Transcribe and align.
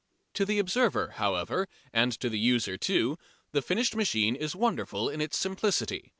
To 0.33 0.45
the 0.45 0.57
observer, 0.57 1.09
however, 1.17 1.67
and 1.93 2.11
to 2.21 2.27
the 2.27 2.39
user 2.39 2.75
too, 2.75 3.19
the 3.51 3.61
finished 3.61 3.95
machine 3.95 4.35
is 4.35 4.55
wonderful 4.55 5.07
in 5.09 5.21
its 5.21 5.37
simplicity. 5.37 6.09